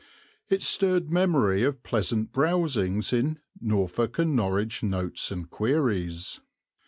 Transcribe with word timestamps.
It 0.49 0.63
stirred 0.63 1.11
memory 1.11 1.61
of 1.61 1.83
pleasant 1.83 2.33
browsings 2.33 3.13
in 3.13 3.37
Norfolk 3.61 4.17
and 4.17 4.35
Norwich 4.35 4.81
Notes 4.81 5.29
and 5.29 5.47
Queries. 5.47 6.41